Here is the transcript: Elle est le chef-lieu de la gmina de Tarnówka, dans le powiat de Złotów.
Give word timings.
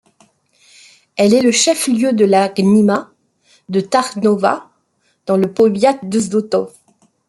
Elle 1.15 1.35
est 1.35 1.43
le 1.43 1.51
chef-lieu 1.51 2.11
de 2.11 2.25
la 2.25 2.49
gmina 2.49 3.11
de 3.69 3.81
Tarnówka, 3.81 4.67
dans 5.27 5.37
le 5.37 5.53
powiat 5.53 5.99
de 6.01 6.19
Złotów. 6.19 6.73